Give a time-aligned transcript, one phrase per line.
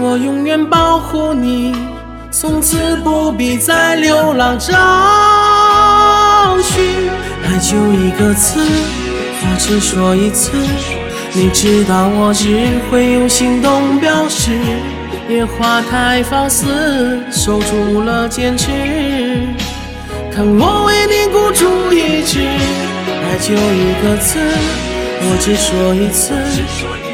[0.00, 1.74] 我永远保护你，
[2.30, 4.72] 从此不必再流浪找
[6.62, 7.10] 寻。
[7.44, 8.60] 爱就一个字，
[9.40, 10.52] 我只说一次。
[11.32, 14.52] 你知道我只会用行动表示，
[15.28, 18.70] 野花太放肆，守住了坚持。
[20.32, 22.40] 看我为你孤注一掷，
[23.06, 24.38] 爱就一个字，
[25.20, 26.32] 我只说一次，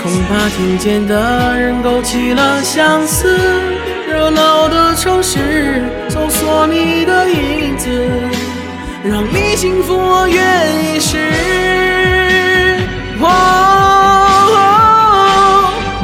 [0.05, 3.38] 恐怕听见的人勾起了相思。
[4.06, 7.88] 热闹的城市，搜索你的影子，
[9.02, 11.16] 让你幸福，我愿意试。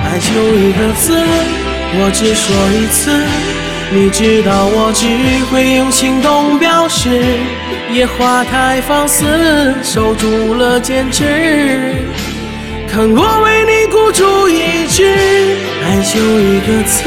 [0.03, 1.15] 爱就一个字，
[1.93, 3.12] 我只说一次。
[3.93, 5.05] 你知道我只
[5.53, 7.22] 会用行动表示，
[7.93, 11.97] 野花太放肆，守住了坚持。
[12.91, 15.05] 看我为你孤注一掷，
[15.84, 17.05] 爱就一个字，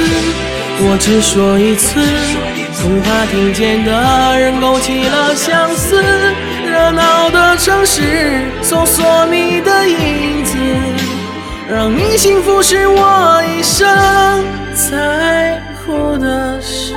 [0.79, 1.99] 我只说一次。
[2.81, 6.01] 恐怕听见的人勾起了相思，
[6.65, 8.01] 热闹的城市，
[8.61, 10.55] 搜索你的影子。
[11.69, 13.85] 让你幸福是我一生
[14.73, 16.95] 在乎的事。